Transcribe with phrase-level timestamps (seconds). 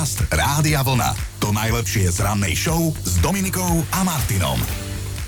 [0.00, 1.12] Podcast Rádia Vlna.
[1.44, 4.56] To najlepšie z rannej show s Dominikou a Martinom.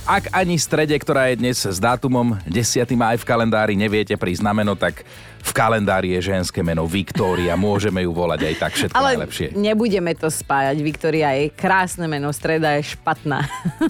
[0.08, 2.80] Ak ani strede, ktorá je dnes s dátumom 10.
[2.96, 5.04] maj v kalendári neviete priznameno, tak
[5.42, 9.46] v kalendári je ženské meno Viktória, môžeme ju volať aj tak všetko Ale najlepšie.
[9.58, 10.76] nebudeme to spájať.
[10.78, 13.42] Viktória je krásne meno, streda je špatná.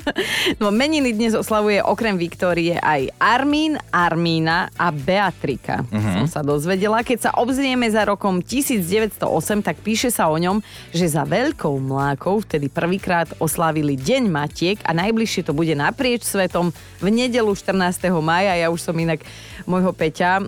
[0.61, 5.85] no meniny dnes oslavuje okrem Viktórie aj Armín, Armína a Beatrika.
[5.85, 6.25] Uh-huh.
[6.25, 7.05] Som sa dozvedela.
[7.05, 9.21] Keď sa obzrieme za rokom 1908,
[9.61, 14.97] tak píše sa o ňom, že za veľkou mlákou vtedy prvýkrát oslávili Deň Matiek a
[14.97, 18.09] najbližšie to bude naprieč svetom v nedelu 14.
[18.25, 18.57] maja.
[18.57, 19.21] Ja už som inak
[19.67, 20.45] môjho Peťa e,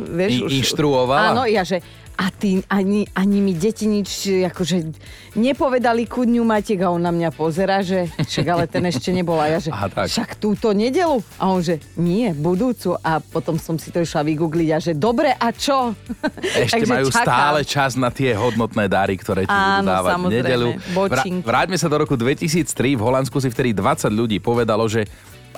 [0.00, 0.50] toto, vieš, I- už...
[0.62, 1.34] inštruovala?
[1.34, 1.82] Áno, ja, že
[2.18, 4.90] a ty, ani, ani mi deti nič akože
[5.38, 9.38] nepovedali ku dňu Matiek a on na mňa pozera, že však ale ten ešte nebol
[9.38, 10.10] a ja, že Aha, tak.
[10.10, 14.68] však túto nedelu a on, že nie, budúcu a potom som si to išla vygoogliť
[14.74, 15.94] a že dobre a čo?
[16.58, 17.22] Ešte Takže majú čakám.
[17.22, 20.42] stále čas na tie hodnotné dary, ktoré ti budú Áno, dávať v samozrejme.
[20.42, 20.68] nedelu.
[20.90, 21.46] Bočinky.
[21.46, 22.98] vráťme sa do roku 2003.
[22.98, 25.06] V Holandsku si vtedy 20 ľudí povedalo, že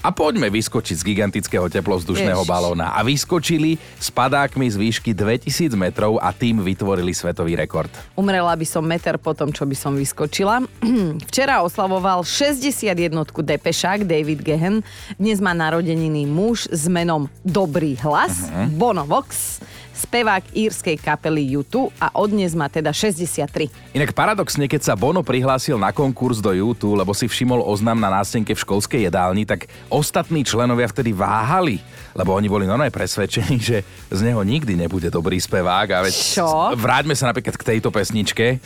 [0.01, 2.51] a poďme vyskočiť z gigantického teplovzdušného Ježiš.
[2.51, 2.97] balóna.
[2.97, 7.93] A vyskočili s padákmi z výšky 2000 metrov a tým vytvorili svetový rekord.
[8.17, 10.65] Umrela by som meter po tom, čo by som vyskočila.
[11.31, 12.89] Včera oslavoval 61
[13.29, 14.81] Depešák David Gehen.
[15.21, 18.73] Dnes má narodeniny muž s menom Dobrý hlas, uh-huh.
[18.73, 19.61] Bono Vox,
[20.01, 23.69] spevák írskej kapely U2 a odnes má teda 63.
[23.93, 28.09] Inak paradoxne, keď sa Bono prihlásil na konkurs do YouTube, lebo si všimol oznam na
[28.09, 31.85] nástenke v školskej jedálni, tak ostatní členovia vtedy váhali,
[32.17, 35.89] lebo oni boli normálne presvedčení, že z neho nikdy nebude dobrý spevák.
[35.93, 36.49] A veď Čo?
[36.81, 38.59] Vráťme sa napríklad k tejto pesničke.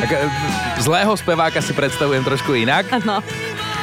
[0.00, 0.26] Tak, e,
[0.80, 2.88] zlého speváka si predstavujem trošku inak.
[2.88, 3.20] Áno.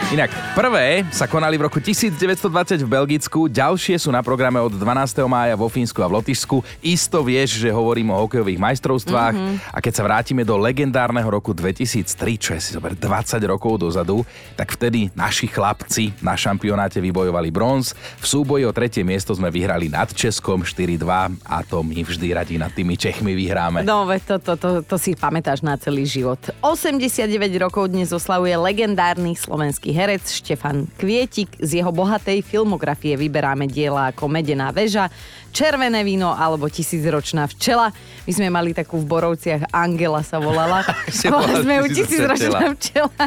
[0.08, 4.80] Inak, prvé sa konali v roku 1920 v Belgicku, ďalšie sú na programe od 12.
[5.27, 6.64] mája vo Fínsku a v Lotyšsku.
[6.80, 9.75] Isto vieš, že hovorím o hokejových majstrovstvách mm-hmm.
[9.75, 12.08] a keď sa vrátime do legendárneho roku 2003,
[12.39, 14.23] čo je si zober 20 rokov dozadu,
[14.55, 17.92] tak vtedy naši chlapci na šampionáte vybojovali bronz.
[18.23, 21.04] V súboji o tretie miesto sme vyhrali nad Českom 4-2
[21.43, 23.83] a to my vždy radi nad tými Čechmi vyhráme.
[23.83, 26.39] No, to, to, to, to si pamätáš na celý život.
[26.64, 27.27] 89
[27.60, 31.58] rokov dnes oslavuje legendárny slovenský herec Štefan Kvietik.
[31.58, 35.09] Z jeho bohatej filmografie vyberáme diela ako Medená väža,
[35.49, 37.89] Červené víno alebo Tisícročná včela.
[38.30, 40.86] My sme mali takú v Borovciach, Angela sa volala.
[41.33, 43.17] Volali sme ju Tisícročná včela.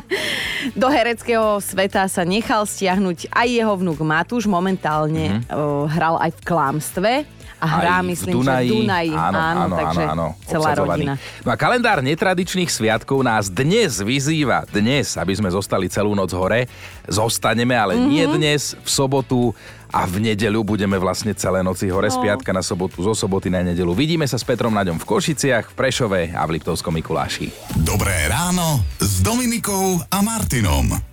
[0.79, 4.47] Do hereckého sveta sa nechal stiahnuť aj jeho vnúk Matúš.
[4.47, 5.91] Momentálne mm-hmm.
[5.91, 7.13] hral aj v klámstve.
[7.61, 9.13] A hrá, Aj myslím, v Dunaji, že Dunaji.
[9.13, 11.05] Áno, áno, takže áno, áno, celá obsadzovaný.
[11.05, 11.13] rodina.
[11.45, 16.65] No a kalendár netradičných sviatkov nás dnes vyzýva, dnes, aby sme zostali celú noc hore.
[17.05, 18.09] Zostaneme, ale mm-hmm.
[18.09, 19.53] nie dnes, v sobotu
[19.93, 22.15] a v nedeľu budeme vlastne celé noci hore, no.
[22.15, 23.93] z piatka na sobotu, zo soboty na nedeľu.
[23.93, 27.51] Vidíme sa s Petrom Naďom v Košiciach, v Prešove a v Liptovskom Mikuláši.
[27.83, 31.10] Dobré ráno s Dominikou a Martinom.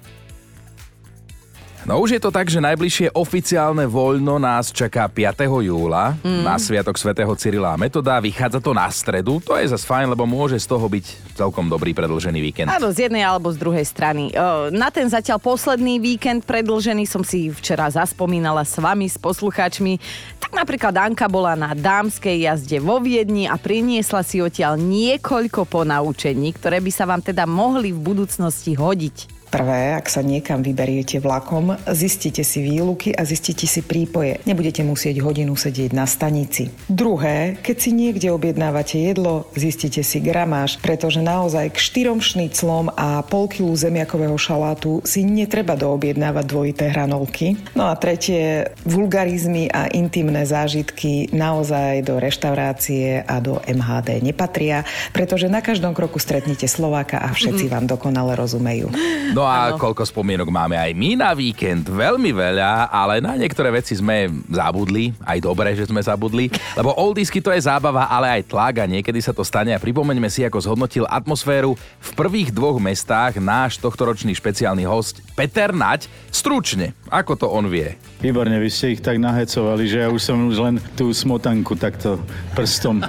[1.88, 5.48] No už je to tak, že najbližšie oficiálne voľno nás čaká 5.
[5.48, 6.44] júla mm.
[6.44, 8.20] na Sviatok svätého Cyrila a Metoda.
[8.20, 11.96] Vychádza to na stredu, to je zase fajn, lebo môže z toho byť celkom dobrý
[11.96, 12.68] predlžený víkend.
[12.68, 14.36] Áno, z jednej alebo z druhej strany.
[14.36, 19.96] E, Na ten zatiaľ posledný víkend predlžený som si včera zaspomínala s vami, s poslucháčmi.
[20.44, 26.52] Tak napríklad Anka bola na dámskej jazde vo Viedni a priniesla si odtiaľ niekoľko ponaučení,
[26.52, 29.37] ktoré by sa vám teda mohli v budúcnosti hodiť.
[29.48, 34.44] Prvé, ak sa niekam vyberiete vlakom, zistite si výluky a zistite si prípoje.
[34.44, 36.68] Nebudete musieť hodinu sedieť na stanici.
[36.92, 43.24] Druhé, keď si niekde objednávate jedlo, zistite si gramáž, pretože naozaj k štyrom šniclom a
[43.24, 47.56] pol kilu zemiakového šalátu si netreba doobjednávať dvojité hranolky.
[47.72, 54.84] No a tretie, vulgarizmy a intimné zážitky naozaj do reštaurácie a do MHD nepatria,
[55.16, 58.92] pretože na každom kroku stretnete Slováka a všetci vám dokonale rozumejú.
[59.38, 61.86] No a koľko spomienok máme aj my na víkend?
[61.86, 65.14] Veľmi veľa, ale na niektoré veci sme zabudli.
[65.22, 66.50] Aj dobre, že sme zabudli.
[66.74, 69.78] Lebo oldisky to je zábava, ale aj tlak a niekedy sa to stane.
[69.78, 75.70] A pripomeňme si, ako zhodnotil atmosféru v prvých dvoch mestách náš tohtoročný špeciálny host Peter
[75.70, 76.10] Nať.
[76.34, 77.94] Stručne, ako to on vie.
[78.18, 82.18] Výborne, vy ste ich tak nahecovali, že ja už som už len tú smotanku takto
[82.58, 83.06] prstom,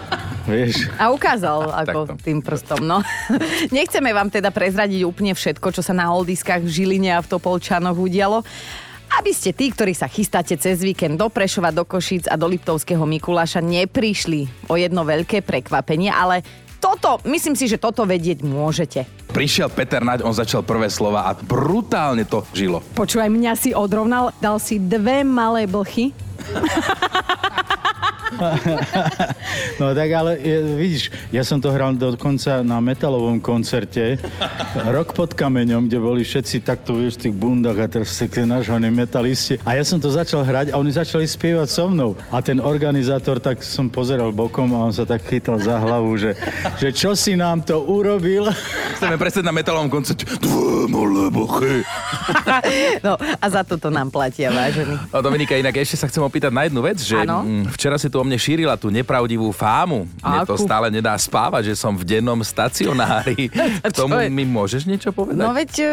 [0.48, 0.88] vieš.
[0.96, 2.24] A ukázal ako Takto.
[2.24, 3.04] tým prstom, no.
[3.76, 7.94] Nechceme vám teda prezradiť úplne všetko, čo sa na oldiskách v Žiline a v Topolčanoch
[7.94, 8.40] udialo.
[9.08, 13.04] Aby ste tí, ktorí sa chystáte cez víkend do Prešova, do Košíc a do Liptovského
[13.08, 16.44] Mikuláša, neprišli o jedno veľké prekvapenie, ale
[16.78, 19.02] toto, myslím si, že toto vedieť môžete.
[19.34, 22.84] Prišiel Peter Naď, on začal prvé slova a brutálne to žilo.
[22.94, 26.14] Počúvaj, mňa si odrovnal, dal si dve malé blchy.
[29.80, 30.38] No tak ale
[30.78, 34.18] vidíš, ja som to hral dokonca na metalovom koncerte
[34.74, 38.90] Rok pod kameňom, kde boli všetci takto vieš, v tých bundách a teraz také nažhaní
[38.90, 39.58] metalisti.
[39.62, 42.14] A ja som to začal hrať a oni začali spievať so mnou.
[42.30, 46.34] A ten organizátor, tak som pozeral bokom a on sa tak chytal za hlavu, že,
[46.78, 48.50] že čo si nám to urobil.
[48.98, 50.26] Chceme presne na metalovom koncerte.
[52.98, 55.12] No a za toto nám platia, vážený.
[55.12, 57.44] No Dominika, inak ešte sa chcem opýtať na jednu vec, že Áno.
[57.44, 60.08] mm, včera si tu o mne šírila tú nepravdivú fámu.
[60.18, 63.52] Mne to stále nedá spávať, že som v dennom stacionári.
[63.84, 64.32] K Čo tomu je?
[64.32, 65.38] mi môžeš niečo povedať?
[65.38, 65.90] No veď, e,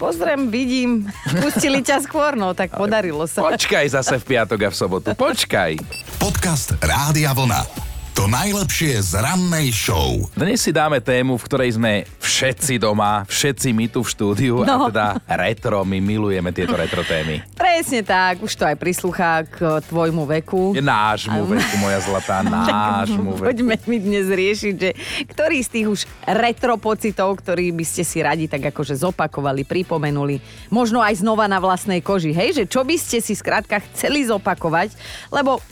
[0.00, 1.06] pozriem, vidím,
[1.38, 3.44] pustili ťa skôr, no tak podarilo sa.
[3.46, 5.08] Počkaj zase v piatok a v sobotu.
[5.14, 5.78] Počkaj.
[6.18, 7.91] Podcast Rádia Vlna.
[8.12, 10.28] To najlepšie z rannej show.
[10.36, 14.84] Dnes si dáme tému, v ktorej sme všetci doma, všetci my tu v štúdiu No.
[14.84, 17.40] a teda retro, my milujeme tieto retro témy.
[17.56, 20.76] Presne tak, už to aj prislúcha k tvojmu veku.
[20.76, 23.48] Je nášmu veku, moja zlatá, nášmu veku.
[23.48, 24.90] Poďme mi dnes riešiť, že
[25.32, 30.36] ktorý z tých už retro pocitov, ktorý by ste si radi tak akože zopakovali, pripomenuli,
[30.68, 34.92] možno aj znova na vlastnej koži, hej, že čo by ste si skrátka chceli zopakovať,
[35.32, 35.64] lebo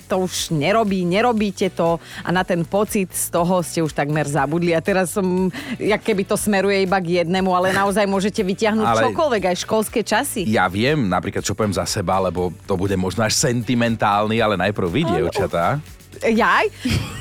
[0.00, 4.72] to už nerobí, nerobíte to a na ten pocit z toho ste už takmer zabudli.
[4.72, 9.02] A teraz som, jak keby to smeruje iba k jednému, ale naozaj môžete vyťahnuť Ale-
[9.10, 10.48] čokoľvek, aj školské časy.
[10.48, 14.88] Ja viem napríklad, čo poviem za seba, lebo to bude možno až sentimentálny, ale najprv
[14.88, 15.82] vy, dievčatá.
[16.22, 16.70] Jaj?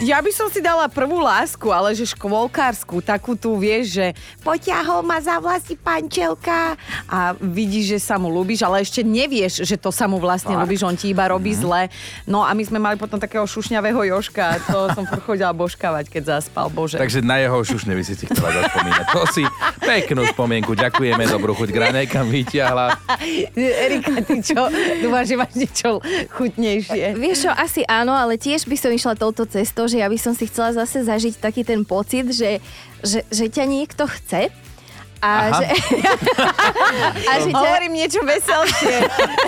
[0.01, 4.07] Ja by som si dala prvú lásku, ale že škôlkárskú, takú tu vieš, že
[4.45, 6.77] poťahol ma za vlasy pančelka
[7.09, 10.61] a vidíš, že sa mu ľúbiš, ale ešte nevieš, že to sa mu vlastne Fakt?
[10.65, 11.89] ľúbiš, on ti iba robí zle.
[12.29, 16.09] No a my sme mali potom takého šušňavého Joška a to som furt chodila božkávať,
[16.09, 17.01] keď zaspal, bože.
[17.01, 19.05] Takže na jeho šušne by si si chcela zaspomínať.
[19.17, 19.43] To si
[19.81, 20.77] peknú spomienku.
[20.77, 21.69] Ďakujeme, dobrú chuť.
[21.73, 23.01] Granejka vyťahla.
[23.57, 24.69] Erika, ty čo?
[25.01, 26.01] Dúfam, že máš niečo
[26.37, 27.17] chutnejšie.
[27.17, 30.33] Vieš čo, asi áno, ale tiež by som išla touto cestou, že ja by som
[30.35, 32.61] si chcela zase zažiť taký ten pocit, že,
[33.01, 34.51] že, že ťa niekto chce
[35.21, 35.61] Aha.
[35.61, 35.69] a že,
[37.29, 38.97] a, že ťa, Hovorím niečo veselšie.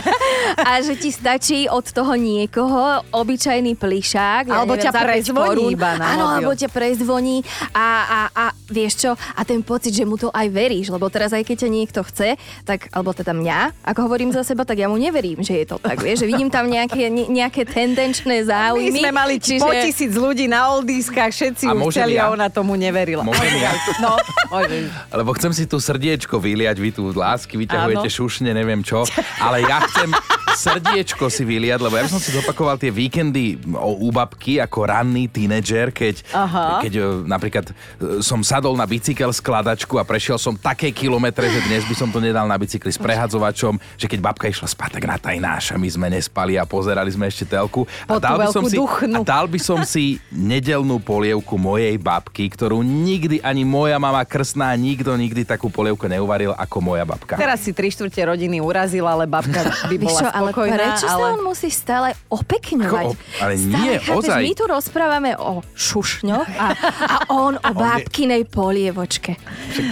[0.70, 4.54] a že ti stačí od toho niekoho obyčajný plišák.
[4.54, 7.42] Alebo ťa za päť prezvoní iba na Áno, alebo ťa prezvoní
[7.74, 11.34] a, a, a vieš čo, a ten pocit, že mu to aj veríš, lebo teraz
[11.34, 14.88] aj keď ťa niekto chce, tak, alebo teda mňa, ako hovorím za seba, tak ja
[14.88, 18.50] mu neverím, že je to tak, vieš, že vidím tam nejaké, ne, nejaké tendenčné My
[18.50, 19.00] záujmy.
[19.02, 19.64] sme mali čiže...
[19.64, 22.30] po tisíc ľudí na oldískach, všetci A už môžem chceli ja?
[22.30, 23.26] a ona tomu neverila.
[23.26, 23.72] Môžem ja?
[24.02, 24.18] No,
[24.52, 24.90] môžeš.
[25.14, 28.18] Lebo chcem si tu srdiečko vyliať, vy tu lásky vyťahujete Áno.
[28.18, 29.04] šušne, neviem čo,
[29.42, 30.12] ale ja chcem
[30.54, 35.30] srdiečko si vyliať, lebo ja som si zopakoval tie víkendy o u babky ako ranný
[35.30, 36.82] tínedžer, keď, Aha.
[36.82, 37.74] keď e, napríklad e,
[38.22, 42.22] som sadol na bicykel skladačku a prešiel som také kilometre, že dnes by som to
[42.22, 46.08] nedal na bicykli s prehadzovačom, že keď babka išla spať, tak na tajnáša my sme
[46.14, 47.86] nespali a pozerali sme ešte telku.
[48.06, 52.86] A dal, by som si, a dal by som si nedelnú polievku mojej babky, ktorú
[52.86, 57.38] nikdy ani moja mama krstná, nikto nikdy takú polievku neuvaril ako moja babka.
[57.38, 60.76] Teraz si tri štvrte rodiny urazila, ale babka by bola čo, ale spokojná.
[60.82, 61.26] prečo sa ale...
[61.38, 63.06] on musí stále opekňovať?
[63.14, 64.42] Ako ale stále, nie, chápeš, ozaj.
[64.42, 66.68] My tu rozprávame o šušňoch a,
[67.06, 69.38] a on o bábkinej polievočke.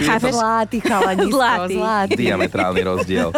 [0.02, 0.34] Chápeš?
[0.34, 1.76] Zlatý chalanisko, Zlatý.
[1.78, 2.14] zlatý.
[2.18, 3.28] Diametrálny rozdiel.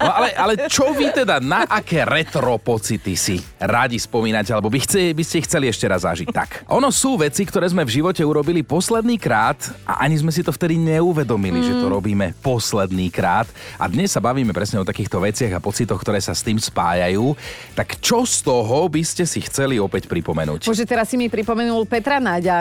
[0.00, 4.80] No ale, ale čo vy teda, na aké retro pocity si radi spomínate, alebo by,
[4.80, 6.28] chce, by ste chceli ešte raz zažiť?
[6.32, 10.44] Tak, ono sú veci, ktoré sme v živote urobili posledný krát a ani sme si
[10.44, 11.66] to vtedy neuvedomili, mm.
[11.66, 13.46] že to robíme posledný krát.
[13.76, 17.34] A dnes sa bavíme presne o takýchto veciach a pocitoch, ktoré sa s tým spájajú.
[17.74, 20.66] Tak čo z toho by ste si chceli opäť pripomenúť?
[20.66, 22.58] Bože, teraz si mi pripomenul Petra Náďa.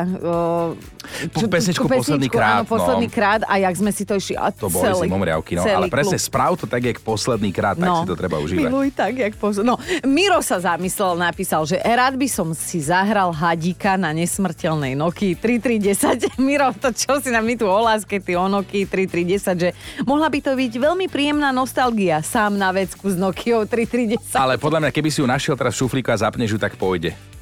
[1.33, 3.13] Čo- pesničku tú Posledný krát, Áno, posledný no.
[3.13, 4.35] krát a jak sme si to išli.
[4.35, 5.63] A To boli celý, zimomriavky, no.
[5.63, 6.27] Ale presne, klub.
[6.27, 8.71] správ to tak, jak posledný krát, tak si to treba užívať.
[8.71, 9.61] Miluj tak, jak poz...
[9.61, 15.35] No, Miro sa zamyslel, napísal, že rád by som si zahral hadíka na nesmrteľnej Nokia
[15.37, 16.35] 3310.
[16.47, 19.69] Miro, to čo si nám my tu o láske, ty o Nokia 3310, že
[20.05, 24.37] mohla by to byť veľmi príjemná nostalgia sám na vecku s Nokiou 3310.
[24.37, 27.32] Ale podľa mňa, keby si ju našiel teraz v šuflíku a zapneš ju, tak pôjde.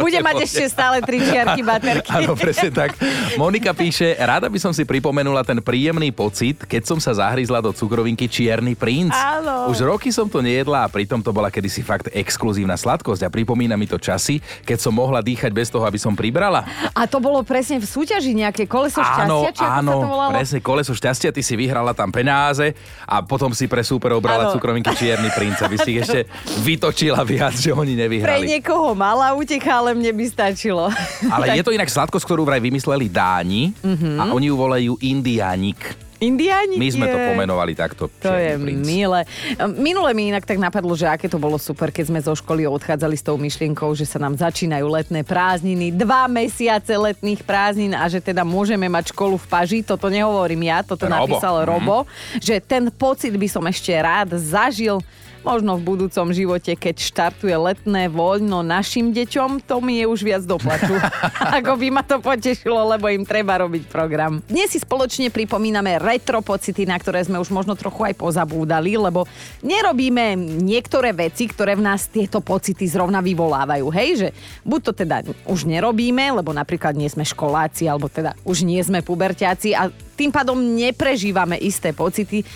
[0.00, 2.10] Bude mať ešte stále tri čiarky baterky.
[2.24, 2.96] Áno, presne tak.
[3.36, 7.70] Monika píše, rada by som si pripomenula ten príjemný pocit, keď som sa zahryzla do
[7.76, 9.12] cukrovinky Čierny princ.
[9.12, 9.68] Áno.
[9.68, 13.76] Už roky som to nejedla a pritom to bola kedysi fakt exkluzívna sladkosť a pripomína
[13.76, 16.64] mi to časy, keď som mohla dýchať bez toho, aby som pribrala.
[16.96, 20.32] A to bolo presne v súťaži nejaké koleso Áno, šťastia, či áno, sa to volalo?
[20.32, 22.72] presne, koleso šťastia, ty si vyhrala tam penáze
[23.04, 24.54] a potom si pre súperov brala Áno.
[24.56, 26.20] cukrovinky Čierny princ, aby si ich ešte
[26.64, 28.46] vytočila viac, že oni Pre nevyhrali.
[28.54, 30.86] Niekoho mala uteká, ale mne by stačilo.
[31.26, 34.16] Ale je to inak sladkosť, ktorú vraj vymysleli Dáni Mhm.
[34.16, 35.78] a oni ju volajú indiánik.
[36.16, 36.80] Indiáni?
[36.80, 37.28] My sme to Jej.
[37.28, 38.08] pomenovali takto.
[38.22, 38.80] To je princ.
[38.80, 39.28] milé.
[39.76, 43.12] Minule mi inak tak napadlo, že aké to bolo super, keď sme zo školy odchádzali
[43.12, 48.22] s tou myšlienkou, že sa nám začínajú letné prázdniny, dva mesiace letných prázdnin a že
[48.22, 49.78] teda môžeme mať školu v Paži.
[49.82, 51.12] Toto nehovorím ja, toto Robo.
[51.18, 51.66] napísal Mhm.
[51.66, 51.96] Robo,
[52.38, 55.04] že ten pocit by som ešte rád zažil
[55.44, 60.42] možno v budúcom živote, keď štartuje letné voľno našim deťom, to mi je už viac
[60.48, 60.96] doplaču.
[61.60, 64.40] Ako by ma to potešilo, lebo im treba robiť program.
[64.48, 69.28] Dnes si spoločne pripomíname retro pocity, na ktoré sme už možno trochu aj pozabúdali, lebo
[69.60, 70.34] nerobíme
[70.64, 73.86] niektoré veci, ktoré v nás tieto pocity zrovna vyvolávajú.
[73.92, 74.28] Hej, že
[74.64, 79.04] buď to teda už nerobíme, lebo napríklad nie sme školáci, alebo teda už nie sme
[79.04, 82.46] puberťáci a tým pádom neprežívame isté pocity,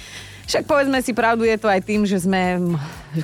[0.48, 2.72] však povedzme si pravdu, je to aj tým, že sme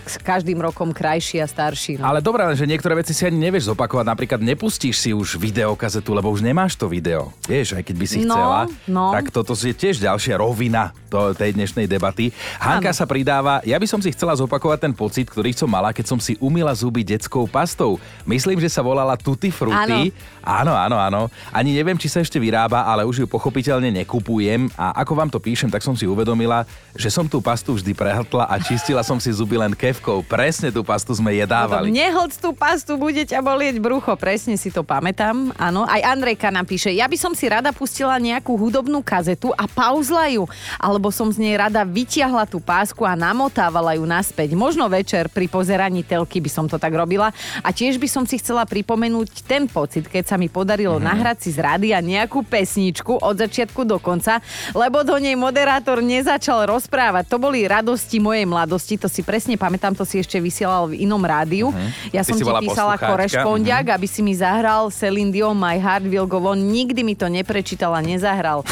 [0.05, 2.01] s každým rokom krajší a starší.
[2.01, 2.09] No.
[2.09, 4.05] Ale dobré, že niektoré veci si ani nevieš zopakovať.
[4.05, 7.33] Napríklad nepustíš si už videokazetu, lebo už nemáš to video.
[7.45, 8.61] Vieš, aj keď by si No, chcela.
[8.89, 9.13] no.
[9.13, 12.33] Tak toto je tiež ďalšia rovina to, tej dnešnej debaty.
[12.61, 12.97] Hanka Áno.
[12.97, 16.19] sa pridáva, ja by som si chcela zopakovať ten pocit, ktorý som mala, keď som
[16.19, 18.01] si umila zuby detskou pastou.
[18.25, 20.11] Myslím, že sa volala Tutti Frutti.
[20.43, 21.21] Áno, áno, áno.
[21.53, 24.69] Ani neviem, či sa ešte vyrába, ale už ju pochopiteľne nekupujem.
[24.75, 26.67] A ako vám to píšem, tak som si uvedomila,
[26.97, 30.27] že som tú pastu vždy prehltla a čistila som si zuby len kevkou.
[30.27, 31.95] Presne tú pastu sme jedávali.
[31.95, 35.55] Nehlc tú pastu, bude ťa bolieť brucho, presne si to pamätám.
[35.55, 40.27] Áno, aj Andrejka napíše, ja by som si rada pustila nejakú hudobnú kazetu a pauzla
[40.35, 44.59] ju, alebo som z nej rada vytiahla tú pásku a namotávala ju naspäť.
[44.59, 47.31] Možno večer pri pozeraní telky by som to tak robila.
[47.63, 51.05] A tiež by som si chcela pripomenúť ten pocit, keď sa mi podarilo Mhm.
[51.07, 54.43] nahrať si z rádia nejakú pesničku od začiatku do konca,
[54.75, 57.03] lebo do nej moderátor nezačal rozprávať.
[57.27, 61.21] To boli radosti mojej mladosti, to si presne pamätám, to si ešte vysielal v inom
[61.21, 61.75] rádiu.
[62.11, 62.25] Ja Mhm.
[62.25, 66.41] Ty som ti písala korešpondiak, aby si mi zahral Celine Dion, My Heart Will Go
[66.41, 66.57] On.
[66.57, 68.63] Nikdy mi to neprečítal a nezahral.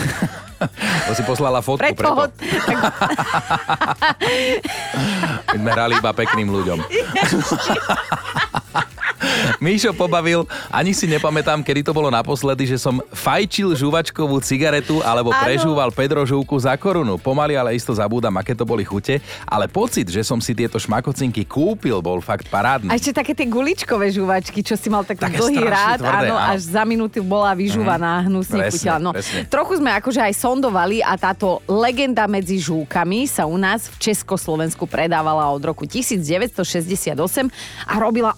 [1.02, 2.30] To si poslala fotku, Preto preto.
[5.50, 6.78] My sme hrali iba pekným ľuďom.
[9.58, 15.30] Míšo pobavil, ani si nepamätám, kedy to bolo naposledy, že som fajčil žuvačkovú cigaretu alebo
[15.30, 15.42] Áno.
[15.42, 17.16] prežúval Pedro žúvku za korunu.
[17.16, 19.22] Pomaly, ale isto zabúdam, aké to boli chute.
[19.46, 22.90] Ale pocit, že som si tieto šmakocinky kúpil, bol fakt parádny.
[22.90, 26.36] a ešte také tie guličkové žuvačky, čo si mal taký Také dlhý rád, tvrdé, áno,
[26.36, 28.98] až za minútu bola vyžúvaná, hnusne Presne, chutila.
[28.98, 29.46] No, presne.
[29.46, 34.84] trochu sme akože aj sondovali a táto legenda medzi žúkami sa u nás v Československu
[34.86, 37.14] predávala od roku 1968
[37.86, 38.34] a robila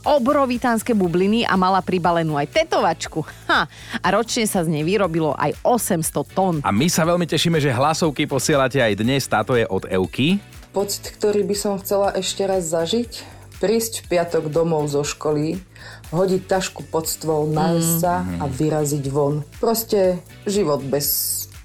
[0.74, 3.22] obrovitánske bubliny a mala pribalenú aj tetovačku.
[3.46, 3.70] Ha,
[4.02, 6.54] a ročne sa z nej vyrobilo aj 800 tón.
[6.66, 9.22] A my sa veľmi tešíme, že hlasovky posielate aj dnes.
[9.30, 10.42] Táto je od Euky.
[10.74, 13.22] Pocit, ktorý by som chcela ešte raz zažiť,
[13.62, 15.62] prísť v piatok domov zo školy,
[16.10, 19.46] hodiť tašku pod stôl, nájsť sa a vyraziť von.
[19.62, 21.06] Proste život bez,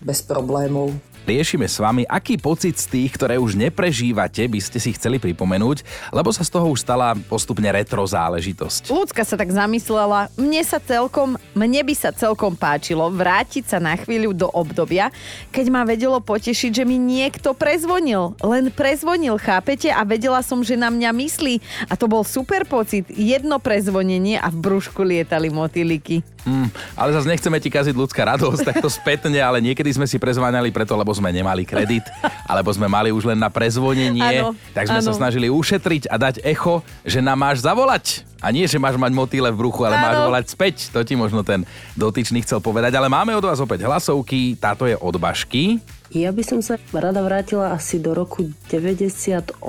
[0.05, 0.93] bez problémov.
[1.29, 5.86] Riešime s vami, aký pocit z tých, ktoré už neprežívate, by ste si chceli pripomenúť,
[6.09, 8.89] lebo sa z toho už stala postupne retro záležitosť.
[8.89, 13.93] Ľudská sa tak zamyslela, mne sa celkom, mne by sa celkom páčilo vrátiť sa na
[13.93, 15.13] chvíľu do obdobia,
[15.53, 18.33] keď ma vedelo potešiť, že mi niekto prezvonil.
[18.41, 19.93] Len prezvonil, chápete?
[19.93, 21.62] A vedela som, že na mňa myslí.
[21.86, 23.05] A to bol super pocit.
[23.05, 26.25] Jedno prezvonenie a v brúšku lietali motýliky.
[26.48, 30.72] Hm, ale zase nechceme ti kaziť ľudská radosť, takto spätne, ale niekedy sme si prezváňali
[30.72, 32.08] preto, lebo sme nemali kredit,
[32.48, 35.19] alebo sme mali už len na prezvonenie, Áno, tak sme sa áno.
[35.19, 38.24] snažili ušetriť a dať echo, že nám máš zavolať.
[38.39, 40.31] A nie, že máš mať motýle v bruchu, ale máš Áno.
[40.31, 40.75] volať späť.
[40.96, 41.67] To ti možno ten
[42.00, 42.96] dotyčný chcel povedať.
[42.96, 44.55] Ale máme od vás opäť hlasovky.
[44.55, 45.84] Táto je od Bašky.
[46.09, 49.61] Ja by som sa rada vrátila asi do roku 98,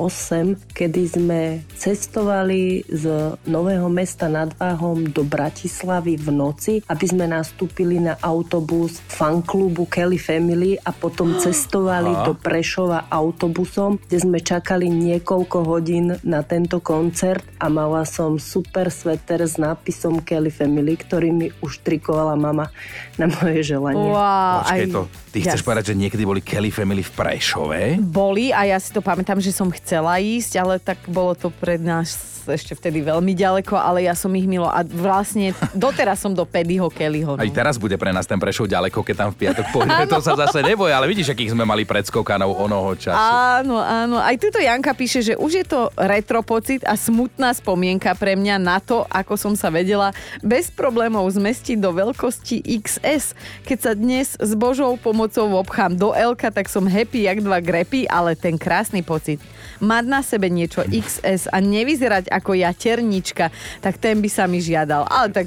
[0.73, 1.41] kedy sme
[1.77, 9.05] cestovali z Nového mesta nad Váhom do Bratislavy v noci, aby sme nastúpili na autobus
[9.05, 16.41] fanklubu Kelly Family a potom cestovali do Prešova autobusom, kde sme čakali niekoľko hodín na
[16.41, 22.33] tento koncert a mala som super sveter s nápisom Kelly Family, ktorý mi už trikovala
[22.33, 22.73] mama
[23.21, 24.09] na moje želanie.
[24.09, 25.03] Wow, Počkej aj- to.
[25.31, 27.81] Ty chceš Jas- povedať, že niekedy boli Kelly Family v Prešove?
[27.99, 31.83] Boli a ja si to pamätám, že som chcela ísť, ale tak bolo to pred
[31.83, 36.43] nás ešte vtedy veľmi ďaleko, ale ja som ich milo a vlastne doteraz som do
[36.43, 37.39] Pedyho Kellyho.
[37.39, 37.43] No.
[37.43, 40.05] Aj teraz bude pre nás ten Prešov ďaleko, keď tam v piatok pôjdeme.
[40.11, 43.15] to sa zase neboj, ale vidíš, akých sme mali predskokanov onoho času.
[43.15, 44.19] Áno, áno.
[44.19, 48.57] Aj tuto Janka píše, že už je to retro pocit a smutná spomienka pre mňa
[48.59, 50.11] na to, ako som sa vedela
[50.43, 53.39] bez problémov zmestiť do veľkosti XS.
[53.69, 58.09] Keď sa dnes s Božou pomocou obchám do Lka, tak som happy jak dva grepy,
[58.11, 59.39] ale ten krásny pocit
[59.81, 63.53] mať na sebe niečo XS a nevyzerať ako jaternička,
[63.85, 65.05] tak ten by sa mi žiadal.
[65.07, 65.47] Ale tak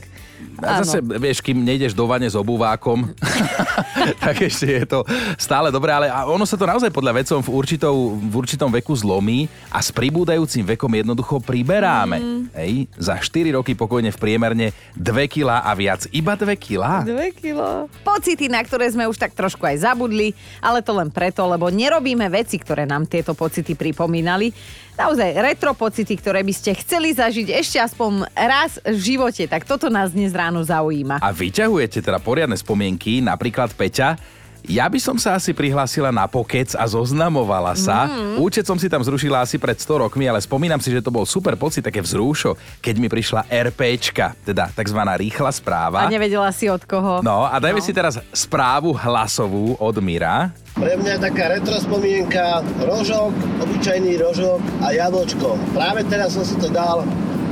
[0.64, 0.86] A Áno.
[0.86, 3.12] zase, vieš, kým nejdeš do vane s obuvákom,
[4.24, 5.04] tak ešte je to
[5.36, 9.48] stále dobré, ale ono sa to naozaj podľa vecom v, určitou, v určitom veku zlomí
[9.72, 12.18] a s pribúdajúcim vekom jednoducho priberáme.
[12.20, 12.42] Mm.
[12.54, 16.06] Hej, za 4 roky pokojne v priemerne 2 kg a viac.
[16.12, 17.04] Iba 2 kg?
[17.08, 17.88] Dve kilo.
[18.04, 22.28] Pocity, na ktoré sme už tak trošku aj zabudli, ale to len preto, lebo nerobíme
[22.30, 24.54] veci, ktoré nám tieto pocity pripomínali.
[24.94, 29.90] Naozaj retro pocity, ktoré by ste chceli zažiť ešte aspoň raz v živote, tak toto
[29.90, 31.22] nás dnes ráno zaujíma.
[31.22, 34.18] A vyťahujete teda poriadne spomienky, napríklad Peťa,
[34.64, 38.08] ja by som sa asi prihlásila na pokec a zoznamovala sa.
[38.08, 38.40] Mm.
[38.40, 41.28] Účet som si tam zrušila asi pred 100 rokmi, ale spomínam si, že to bol
[41.28, 45.00] super pocit, také vzrúšo, keď mi prišla RPčka, teda tzv.
[45.20, 46.08] rýchla správa.
[46.08, 47.20] A nevedela si od koho.
[47.20, 47.86] No a dajme no.
[47.86, 50.56] si teraz správu hlasovú od Mira.
[50.80, 53.36] Pre mňa je taká retro spomienka, rožok,
[53.68, 55.60] obyčajný rožok a jablčko.
[55.76, 57.04] Práve teraz som si to dal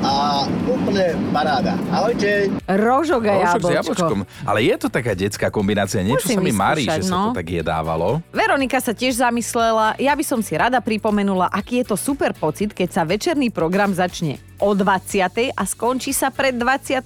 [0.01, 1.77] a úplne paráda.
[1.93, 2.49] Ahojte.
[2.65, 3.77] Rožok a Rožok s jablčko.
[3.77, 4.19] jablčkom.
[4.45, 6.01] Ale je to taká detská kombinácia.
[6.01, 7.23] Niečo Musím sa mi marí, že sa no.
[7.31, 8.19] to tak jedávalo.
[8.33, 12.73] Veronika sa tiež zamyslela, ja by som si rada pripomenula, aký je to super pocit,
[12.73, 15.51] keď sa večerný program začne o 20.
[15.51, 17.01] a skončí sa pred 22.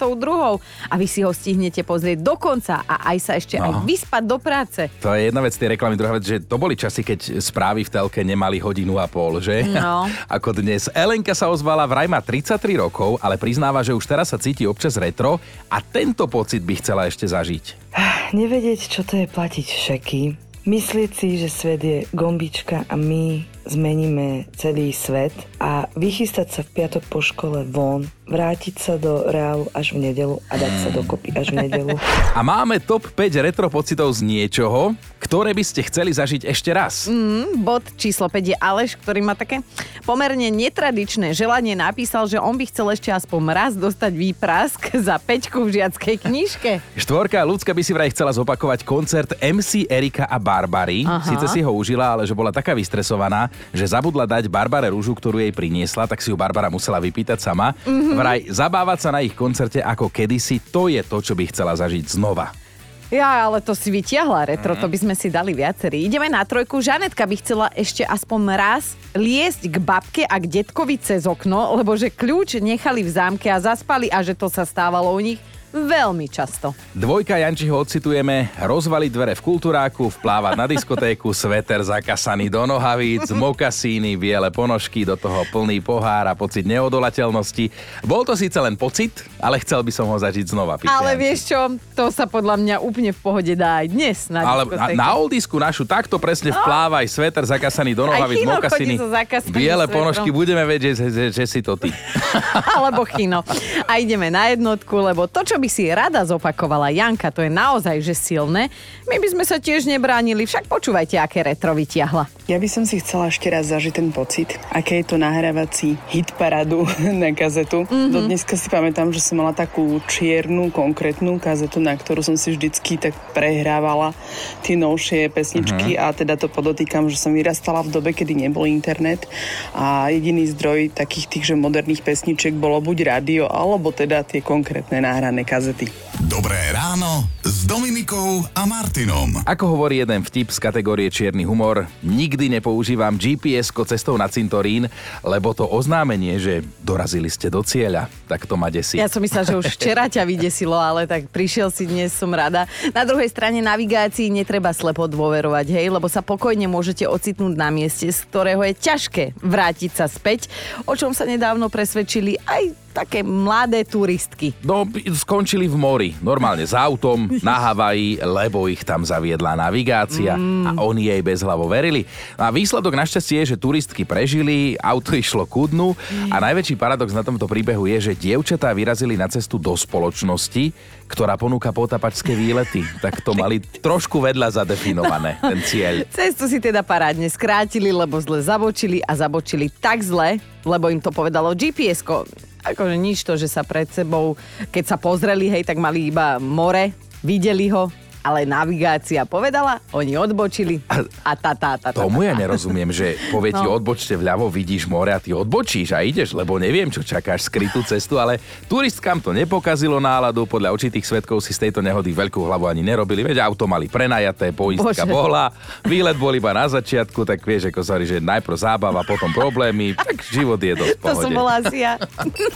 [0.86, 3.66] A vy si ho stihnete pozrieť do konca a aj sa ešte No.
[3.66, 4.82] aj vyspať do práce.
[5.00, 7.90] To je jedna vec tej reklamy, druhá vec, že to boli časy, keď správy v
[7.90, 9.64] telke nemali hodinu a pol, že?
[9.66, 10.06] No.
[10.36, 10.92] Ako dnes.
[10.92, 14.96] Elenka sa ozvala, vraj má 33 rokov, ale priznáva, že už teraz sa cíti občas
[14.96, 17.96] retro a tento pocit by chcela ešte zažiť.
[18.32, 20.24] Nevedieť, čo to je platiť šeky.
[20.66, 26.70] Myslieť si, že svet je gombička a my zmeníme celý svet a vychystať sa v
[26.82, 31.34] piatok po škole von, vrátiť sa do reálu až v nedelu a dať sa dokopy
[31.34, 31.98] až v nedelu.
[32.34, 34.94] A máme top 5 retro pocitov z niečoho,
[35.25, 37.10] ktoré by ste chceli zažiť ešte raz.
[37.10, 39.65] Mm, bod číslo 5 je Aleš, ktorý má také
[40.05, 41.74] pomerne netradičné želanie.
[41.74, 46.72] Napísal, že on by chcel ešte aspoň raz dostať výprask za peťku v žiackej knižke.
[46.94, 51.10] Štvorka ľudská by si vraj chcela zopakovať koncert MC Erika a Barbary.
[51.10, 51.25] Aha.
[51.25, 55.41] Síce si ho užila, ale že bola taká vystresovaná, že zabudla dať Barbare rúžu, ktorú
[55.41, 57.74] jej priniesla, tak si ju Barbara musela vypýtať sama.
[57.82, 58.13] Mhm.
[58.13, 62.05] Vraj zabávať sa na ich koncerte ako kedysi, to je to, čo by chcela zažiť
[62.13, 62.65] znova.
[63.14, 66.10] Ja, ale to si vytiahla retro, to by sme si dali viacerí.
[66.10, 66.82] Ideme na trojku.
[66.82, 71.94] Žanetka by chcela ešte aspoň raz liesť k babke a k detkovi cez okno, lebo
[71.94, 75.38] že kľúč nechali v zámke a zaspali a že to sa stávalo u nich
[75.75, 76.72] veľmi často.
[76.96, 84.16] Dvojka Jančiho odcitujeme, rozvaliť dvere v kultúráku, vplávať na diskotéku, sveter zakasaný do nohavíc, mokasíny,
[84.16, 87.68] biele ponožky, do toho plný pohár a pocit neodolateľnosti.
[88.07, 89.11] Bol to síce len pocit,
[89.44, 90.79] ale chcel by som ho zažiť znova.
[90.79, 91.22] píše Ale Janči.
[91.22, 91.59] vieš čo,
[91.92, 94.98] to sa podľa mňa úplne v pohode dá aj dnes na Ale na, diskotéke.
[94.98, 98.40] na oldisku našu takto presne vplávaj sveter zakasaný do nohavíc,
[98.72, 99.09] chodí so
[99.51, 101.90] biele ponožky, budeme vedieť, že, že, že si to ty.
[102.77, 103.42] Alebo chino.
[103.90, 108.01] A ideme na jednotku, lebo to, čo by si rada zopakovala Janka, to je naozaj
[108.01, 108.74] že silné.
[109.06, 112.28] My by sme sa tiež nebránili, však počúvajte, aké retro vytiahla.
[112.46, 116.36] Ja by som si chcela ešte raz zažiť ten pocit, aké je to nahrávací hit
[116.38, 116.86] paradu
[117.22, 117.86] na kazetu.
[117.88, 118.12] Mm-hmm.
[118.14, 122.54] Do dneska si pamätám, že som mala takú čiernu, konkrétnu kazetu, na ktorú som si
[122.54, 124.14] vždycky tak prehrávala
[124.62, 126.06] tie novšie pesničky mm-hmm.
[126.06, 129.25] a teda to podotýkam, že som vyrastala v dobe, kedy nebol internet
[129.72, 135.01] a jediný zdroj takých tých, že moderných pesničiek bolo buď rádio, alebo teda tie konkrétne
[135.01, 135.86] nahrané kazety.
[136.25, 139.46] Dobré ráno s Dominikou a Martinom.
[139.46, 144.90] Ako hovorí jeden vtip z kategórie čierny humor, nikdy nepoužívam GPS-ko cestou na cintorín,
[145.22, 148.98] lebo to oznámenie, že dorazili ste do cieľa, tak to ma desí.
[148.98, 152.66] Ja som myslela, že už včera ťa vydesilo, ale tak prišiel si dnes, som rada.
[152.90, 158.10] Na druhej strane navigácii netreba slepo dôverovať, hej, lebo sa pokojne môžete ocitnúť na mieste,
[158.10, 160.50] z ktorého je ťažké vrátiť sa späť,
[160.90, 164.55] o čom sa nedávno presvedčili aj také mladé turistky.
[164.64, 170.72] No, skončili v mori, normálne s autom, na Havaji, lebo ich tam zaviedla navigácia mm.
[170.72, 172.08] a oni jej bezhlavo verili.
[172.40, 175.92] No a výsledok našťastie je, že turistky prežili, auto išlo ku dnu
[176.31, 180.72] a najväčší paradox na tomto príbehu je, že dievčatá vyrazili na cestu do spoločnosti,
[181.05, 182.81] ktorá ponúka potapačské výlety.
[183.03, 185.96] Tak to mali trošku vedľa zadefinované, ten cieľ.
[186.18, 191.14] Cestu si teda parádne skrátili, lebo zle zabočili a zabočili tak zle, lebo im to
[191.14, 192.25] povedalo GPS-ko.
[192.66, 194.34] Akože nič to, že sa pred sebou,
[194.74, 196.90] keď sa pozreli, hej, tak mali iba more,
[197.22, 197.94] videli ho,
[198.25, 200.81] ale navigácia povedala, oni odbočili
[201.22, 202.01] a tá, tá, tá, tá.
[202.01, 203.77] Tomu ja nerozumiem, že povie ti No.
[203.77, 208.18] odbočte vľavo, vidíš more a ty odbočíš a ideš, lebo neviem, čo čakáš, skrytú cestu,
[208.18, 212.81] ale turistkám to nepokazilo náladu, podľa určitých svetkov si z tejto nehody veľkú hlavu ani
[212.81, 215.05] nerobili, veď auto mali prenajaté, poistka Bože.
[215.07, 219.94] bola, výlet bol iba na začiatku, tak vieš, ako sa že najprv zábava, potom problémy,
[219.94, 221.35] tak život je dosť v To som pohode.
[221.35, 221.94] bola asi ja.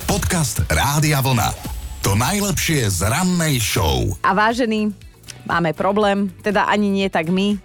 [0.03, 1.49] Podcast Rádia Vlna.
[1.99, 4.07] To najlepšie z rannej show.
[4.21, 4.89] A vážení,
[5.49, 7.57] máme problém, teda ani nie tak my,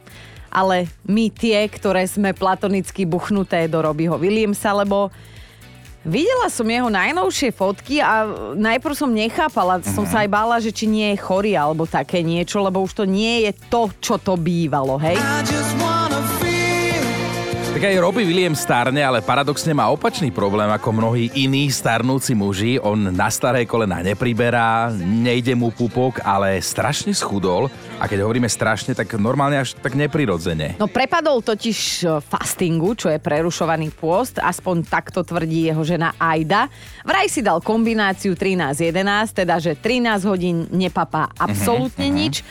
[0.49, 5.13] ale my tie, ktoré sme platonicky buchnuté do Robbieho Williamsa, lebo
[6.05, 9.97] Videla som jeho najnovšie fotky a najprv som nechápala, mm-hmm.
[9.97, 13.05] som sa aj bála, že či nie je chorý alebo také niečo, lebo už to
[13.09, 15.17] nie je to, čo to bývalo, hej?
[17.75, 22.79] Tak aj Robbie Williams starne, ale paradoxne má opačný problém ako mnohí iní starnúci muži.
[22.79, 27.67] On na staré kolena nepriberá, nejde mu pupok, ale strašne schudol.
[27.95, 30.75] A keď hovoríme strašne, tak normálne až tak neprirodzene.
[30.83, 36.67] No prepadol totiž e, fastingu, čo je prerušovaný pôst, aspoň takto tvrdí jeho žena Aida.
[37.07, 42.43] Vraj si dal kombináciu 13-11, teda že 13 hodín nepapá absolútne uh-huh, nič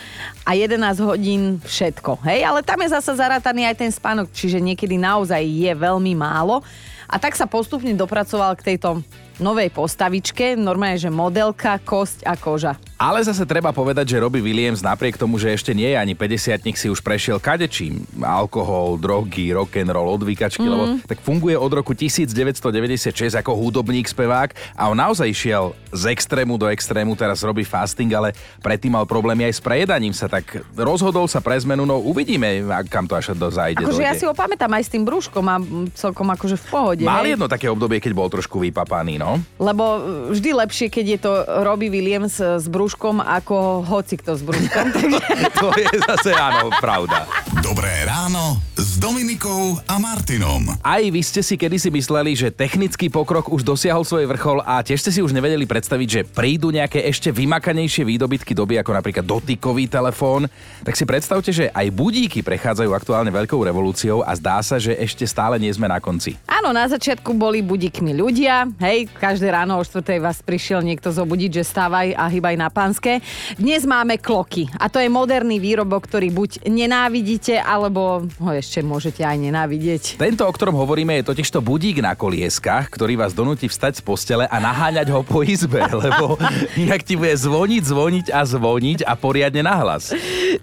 [0.48, 2.24] a 11 hodín všetko.
[2.24, 6.64] Hej, ale tam je zasa zarátaný aj ten spánok, čiže niekedy naozaj je veľmi málo.
[7.04, 9.04] A tak sa postupne dopracoval k tejto
[9.42, 12.74] novej postavičke, normálne, že modelka, kosť a koža.
[12.94, 16.62] Ale zase treba povedať, že Robbie Williams napriek tomu, že ešte nie je ani 50
[16.74, 18.06] si už prešiel kadečím.
[18.22, 20.70] Alkohol, drogy, rock and roll, odvykačky, mm.
[20.70, 26.58] lebo tak funguje od roku 1996 ako hudobník, spevák a on naozaj šiel z extrému
[26.58, 31.26] do extrému, teraz robí fasting, ale predtým mal problémy aj s prejedaním sa, tak rozhodol
[31.30, 33.82] sa pre zmenu, no uvidíme, kam to až do zajde.
[33.82, 35.56] Akože ja si ho pamätám aj s tým brúškom a
[35.96, 37.02] celkom akože v pohode.
[37.06, 37.38] Mal hej?
[37.38, 39.23] jedno také obdobie, keď bol trošku vypapaný, no.
[39.58, 39.84] Lebo
[40.30, 41.32] vždy lepšie, keď je to
[41.64, 44.86] Robbie Williams s brúškom, ako hoci kto s brúškom.
[45.62, 47.24] to je zase áno, pravda.
[47.64, 50.70] Dobré ráno s Dominikou a Martinom.
[50.78, 55.02] Aj vy ste si kedysi mysleli, že technický pokrok už dosiahol svoj vrchol a tiež
[55.02, 59.90] ste si už nevedeli predstaviť, že prídu nejaké ešte vymakanejšie výdobytky doby, ako napríklad dotykový
[59.90, 60.46] telefón.
[60.86, 65.26] Tak si predstavte, že aj budíky prechádzajú aktuálne veľkou revolúciou a zdá sa, že ešte
[65.26, 66.38] stále nie sme na konci.
[66.46, 70.22] Áno, na začiatku boli budíkmi ľudia, hej, každé ráno o 4.
[70.22, 73.18] vás prišiel niekto zobudiť, že stávaj a hýbaj na pánske.
[73.58, 79.24] Dnes máme kloky a to je moderný výrobok, ktorý buď nenávidíte, alebo ho ešte môžete
[79.24, 80.02] aj nenávidieť.
[80.20, 84.02] Tento, o ktorom hovoríme, je totiž to budík na kolieskach, ktorý vás donúti vstať z
[84.04, 86.36] postele a naháňať ho po izbe, lebo
[86.76, 90.12] inak ti bude zvoniť, zvoniť a zvoniť a poriadne nahlas.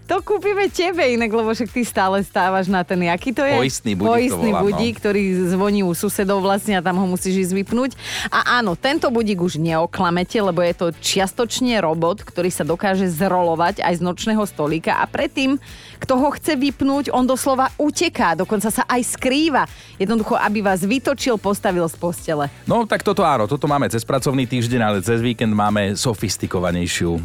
[0.06, 3.58] To kúpime tebe inak, lebo však ty stále stávaš na ten, aký to je?
[3.58, 4.66] Poistný budík to Poistný volám, no.
[4.70, 7.92] budík, ktorý zvoní u susedov vlastne a tam ho musíš ísť vypnúť.
[8.30, 13.82] A áno, tento budík už neoklamete, lebo je to čiastočne robot, ktorý sa dokáže zrolovať
[13.82, 15.58] aj z nočného stolíka a predtým,
[16.02, 19.64] kto ho chce vypnúť, on doslova uteká, dokonca sa aj skrýva.
[19.98, 22.52] Jednoducho, aby vás vytočil, postavil z postele.
[22.68, 27.18] No tak toto áno, toto máme cez pracovný týždeň, ale cez víkend máme sofistikovanejšiu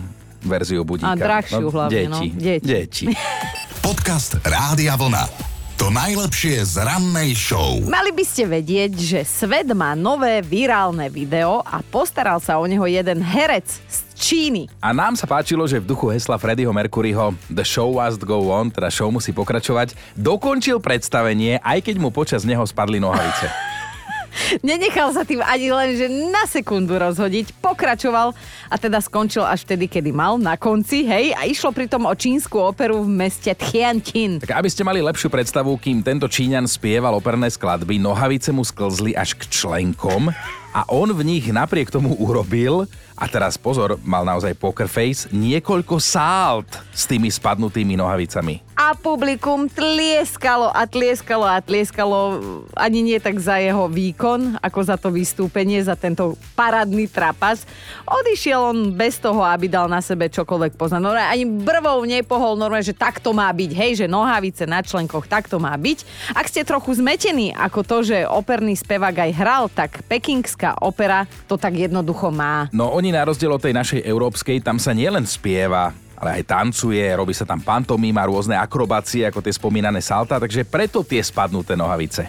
[0.47, 1.13] verziu budíka.
[1.13, 2.21] A drahšiu hlavne, no.
[2.23, 2.29] deti.
[2.33, 2.65] Deti.
[2.65, 3.05] deti.
[3.87, 5.56] Podcast Rádia Vlna.
[5.77, 7.77] To najlepšie z rannej show.
[7.85, 12.89] Mali by ste vedieť, že svet má nové virálne video a postaral sa o neho
[12.89, 14.73] jeden herec z Číny.
[14.81, 18.73] A nám sa páčilo, že v duchu hesla Freddieho Mercuryho The show must go on,
[18.73, 23.53] teda show musí pokračovať, dokončil predstavenie, aj keď mu počas neho spadli nohavice.
[24.63, 28.33] Nenechal sa tým ani len, že na sekundu rozhodiť, pokračoval
[28.71, 32.55] a teda skončil až vtedy, kedy mal, na konci, hej, a išlo pritom o čínsku
[32.59, 34.43] operu v meste Tianjin.
[34.43, 39.15] Tak aby ste mali lepšiu predstavu, kým tento Číňan spieval operné skladby, nohavice mu sklzli
[39.19, 40.31] až k členkom
[40.77, 42.85] a on v nich napriek tomu urobil,
[43.17, 48.67] a teraz pozor, mal naozaj poker face, niekoľko sált s tými spadnutými nohavicami.
[48.77, 52.45] A publikum tlieskalo a tlieskalo a tlieskalo
[52.77, 57.65] ani nie tak za jeho výkon, ako za to vystúpenie, za tento parádny trapas.
[58.05, 61.01] Odišiel on bez toho, aby dal na sebe čokoľvek poznať.
[61.01, 63.71] No ani brvou nepohol normálne, že takto má byť.
[63.73, 66.05] Hej, že nohavice na členkoch takto má byť.
[66.37, 71.57] Ak ste trochu zmetení ako to, že operný spevák aj hral, tak pekingská opera to
[71.57, 72.69] tak jednoducho má.
[72.77, 77.03] No oni na rozdiel od tej našej európskej, tam sa nielen spieva, ale aj tancuje,
[77.13, 82.29] robí sa tam pantomíma, rôzne akrobácie, ako tie spomínané salta, takže preto tie spadnuté nohavice.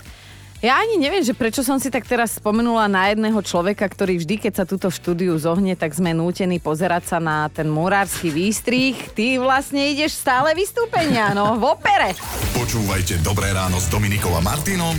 [0.58, 4.42] Ja ani neviem, že prečo som si tak teraz spomenula na jedného človeka, ktorý vždy,
[4.42, 8.98] keď sa túto v štúdiu zohne, tak sme nútení pozerať sa na ten murársky výstrih.
[9.14, 12.18] Ty vlastne ideš stále vystúpenia, no, v opere.
[12.58, 14.98] Počúvajte Dobré ráno s Dominikou a Martinom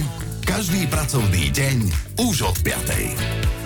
[0.49, 1.77] každý pracovný deň
[2.25, 3.58] už od 5.